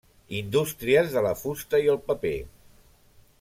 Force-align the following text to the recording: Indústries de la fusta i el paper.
Indústries 0.37 1.13
de 1.17 1.23
la 1.27 1.33
fusta 1.43 1.83
i 1.85 1.93
el 1.97 2.01
paper. 2.09 2.35